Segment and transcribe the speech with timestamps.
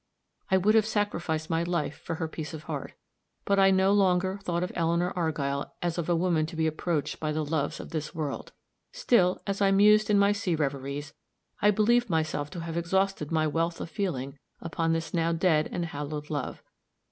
[0.49, 2.93] I would have sacrificed my life for her peace of heart;
[3.45, 7.19] but I no longer thought of Eleanor Argyll as of a woman to be approached
[7.19, 8.51] by the loves of this world.
[8.91, 11.13] Still, as I mused in my sea reveries,
[11.61, 15.85] I believed myself to have exhausted my wealth of feeling upon this now dead and
[15.85, 16.63] hallowed love.